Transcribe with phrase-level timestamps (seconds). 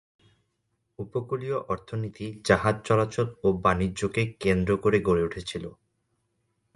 [0.99, 5.65] উপকূলীয় অর্থনীতি জাহাজ চলাচল ও বাণিজ্যকে কেন্দ্র করে গড়ে উঠেছিল।